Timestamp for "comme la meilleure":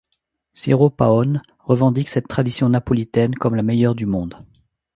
3.35-3.93